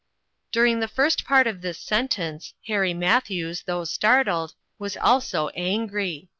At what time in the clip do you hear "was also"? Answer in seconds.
4.79-5.49